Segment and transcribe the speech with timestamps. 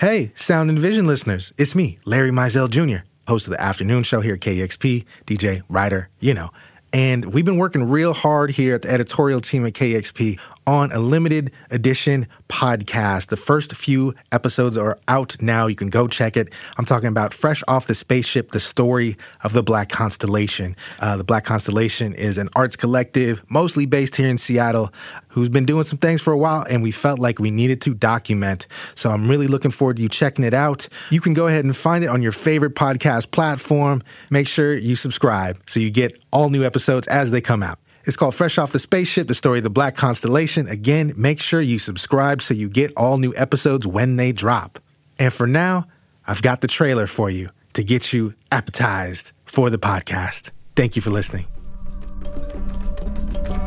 [0.00, 4.22] Hey, Sound and Vision listeners, it's me, Larry Mizell Jr., host of the afternoon show
[4.22, 6.48] here at KEXP, DJ, writer, you know.
[6.90, 10.38] And we've been working real hard here at the editorial team at KEXP
[10.70, 13.26] on a limited edition podcast.
[13.26, 15.66] The first few episodes are out now.
[15.66, 16.52] You can go check it.
[16.78, 20.76] I'm talking about Fresh Off the Spaceship, the story of the Black Constellation.
[21.00, 24.92] Uh, the Black Constellation is an arts collective, mostly based here in Seattle,
[25.26, 27.92] who's been doing some things for a while, and we felt like we needed to
[27.92, 28.68] document.
[28.94, 30.86] So I'm really looking forward to you checking it out.
[31.10, 34.04] You can go ahead and find it on your favorite podcast platform.
[34.30, 37.80] Make sure you subscribe so you get all new episodes as they come out.
[38.04, 40.66] It's called Fresh Off the Spaceship, the story of the Black Constellation.
[40.66, 44.78] Again, make sure you subscribe so you get all new episodes when they drop.
[45.18, 45.86] And for now,
[46.26, 50.50] I've got the trailer for you to get you appetized for the podcast.
[50.76, 51.46] Thank you for listening.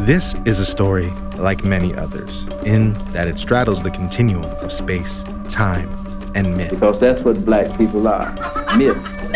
[0.00, 5.22] This is a story like many others, in that it straddles the continuum of space,
[5.50, 5.90] time,
[6.34, 6.70] and myth.
[6.70, 8.32] Because that's what black people are
[8.76, 9.32] myths.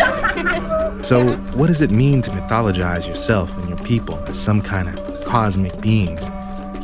[1.03, 5.23] So, what does it mean to mythologize yourself and your people as some kind of
[5.25, 6.21] cosmic beings?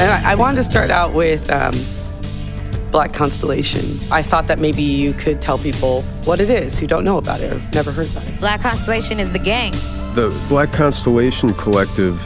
[0.01, 1.75] And I, I wanted to start out with um,
[2.91, 3.99] Black Constellation.
[4.11, 7.41] I thought that maybe you could tell people what it is who don't know about
[7.41, 8.41] it or have never heard about it.
[8.41, 9.73] Black Constellation is the gang.
[10.15, 12.19] The Black Constellation Collective,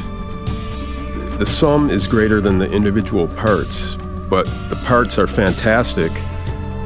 [1.39, 3.97] the sum is greater than the individual parts,
[4.31, 6.13] but the parts are fantastic.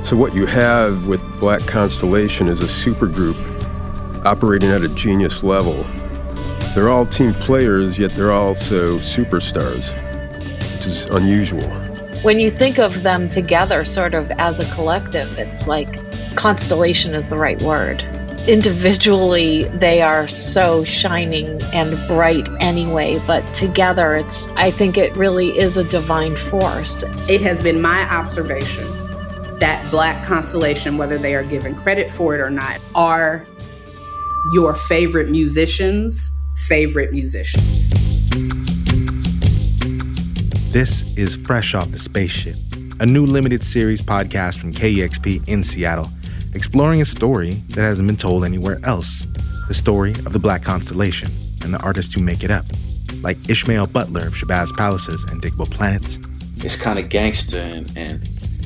[0.02, 3.36] So, what you have with Black Constellation is a supergroup
[4.24, 5.84] operating at a genius level.
[6.74, 9.92] They're all team players, yet they're also superstars,
[10.76, 11.68] which is unusual.
[12.22, 15.88] When you think of them together, sort of as a collective, it's like
[16.36, 18.02] constellation is the right word.
[18.48, 25.50] Individually, they are so shining and bright anyway, but together, it's, I think it really
[25.58, 27.04] is a divine force.
[27.28, 28.86] It has been my observation
[29.58, 33.44] that Black Constellation, whether they are given credit for it or not, are
[34.54, 36.32] your favorite musicians'
[36.68, 37.90] favorite musicians.
[40.72, 42.54] This is Fresh Off the Spaceship,
[42.98, 46.08] a new limited series podcast from KEXP in Seattle,
[46.58, 49.24] exploring a story that hasn't been told anywhere else
[49.68, 51.28] the story of the Black Constellation
[51.62, 52.64] and the artists who make it up,
[53.22, 56.18] like Ishmael Butler of Shabazz Palaces and Digable Planets.
[56.64, 58.20] It's kind of gangster and, and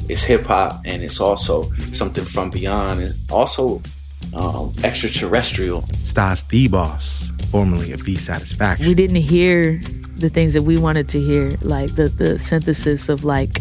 [0.09, 3.83] it's hip hop and it's also something from beyond and also
[4.35, 5.83] um, extraterrestrial.
[5.93, 8.89] Stas the Boss, formerly of The Satisfaction.
[8.89, 9.81] We didn't hear
[10.17, 13.61] the things that we wanted to hear, like the, the synthesis of like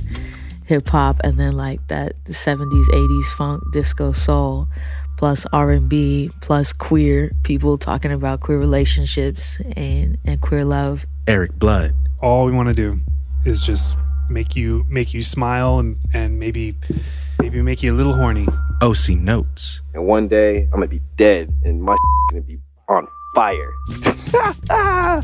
[0.72, 4.70] hip hop and then like that 70s, 80s funk, disco, soul,
[5.18, 11.06] plus R&B, plus queer people talking about queer relationships and, and queer love.
[11.28, 11.94] Erik Blood.
[12.22, 13.02] All we want to do
[13.46, 13.98] is just
[14.30, 16.78] make you make you smile and, and maybe
[17.42, 18.48] maybe make you a little horny.
[18.82, 19.82] OC Notes.
[19.94, 21.98] And one day I'm gonna be dead and my
[22.32, 23.76] gonna be on fire.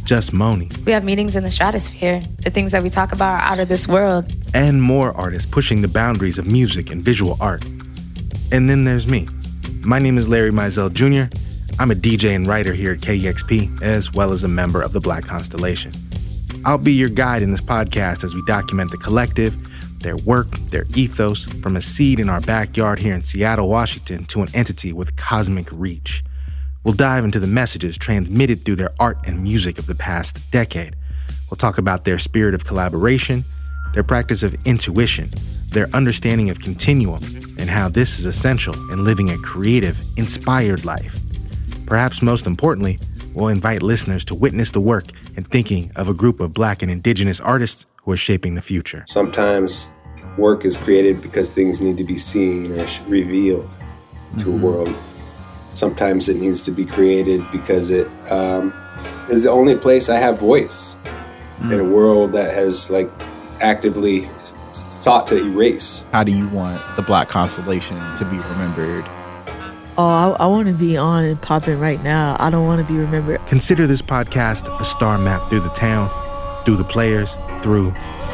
[0.06, 0.86] JusMoni.
[0.86, 2.22] We have meetings in the stratosphere.
[2.40, 4.34] The things that we talk about are out of this world.
[4.54, 7.66] And more artists pushing the boundaries of music and visual art.
[8.52, 9.28] And then there's me.
[9.86, 11.34] My name is Larry Mizell Jr.
[11.80, 15.00] I'm a DJ and writer here at KEXP, as well as a member of the
[15.00, 15.92] Black Constellation.
[16.66, 19.56] I'll be your guide in this podcast as we document the collective,
[20.00, 24.42] their work, their ethos, from a seed in our backyard here in Seattle, Washington, to
[24.42, 26.24] an entity with cosmic reach.
[26.84, 30.96] We'll dive into the messages transmitted through their art and music of the past decade.
[31.50, 33.44] We'll talk about their spirit of collaboration,
[33.94, 35.30] their practice of intuition,
[35.72, 37.22] their understanding of continuum,
[37.60, 41.20] and how this is essential in living a creative, inspired life.
[41.86, 43.00] Perhaps most importantly,
[43.34, 45.06] we'll invite listeners to witness the work
[45.36, 49.04] and thinking of a group of Black and Indigenous artists who are shaping the future.
[49.08, 49.90] Sometimes
[50.38, 53.78] work is created because things need to be seen and revealed to
[54.46, 54.52] Mm-hmm.
[54.52, 54.96] a world.
[55.78, 58.74] Sometimes it needs to be created because it um,
[59.30, 60.98] is the only place I have voice
[61.60, 61.74] Mm.
[61.74, 63.10] in a world that has like
[63.62, 64.30] actively
[64.72, 66.06] sought to erase.
[66.12, 69.04] How do you want the Black Constellation to be remembered?
[69.98, 72.38] Oh, I, I want to be on and popping right now.
[72.40, 73.44] I don't want to be remembered.
[73.48, 76.10] Consider this podcast a star map through the town,
[76.64, 77.90] through the players, through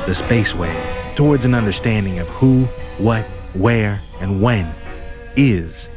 [0.06, 2.66] the spaceways, towards an understanding of who,
[2.98, 3.24] what,
[3.54, 4.74] where, and when
[5.38, 5.88] is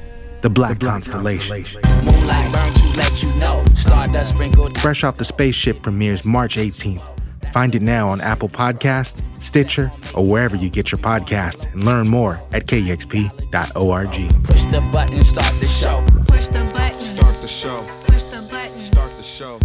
[0.43, 1.65] the Black, Constellation.
[2.05, 3.65] Moonlight burn to let you know.
[3.75, 4.35] Stardust.
[4.81, 7.03] Fresh Off the Spaceship premieres March 18th.
[7.53, 12.09] Find it now on Apple Podcasts, Stitcher, or wherever you get your podcasts, and learn
[12.09, 14.45] more at kexp.org.
[14.45, 16.05] Push the button, start the show.
[16.27, 17.01] Push the button.
[17.01, 17.81] Start the show.
[17.81, 17.87] Push the button.
[17.87, 18.07] show.
[18.07, 18.81] Push the button.
[18.81, 19.59] Start the show.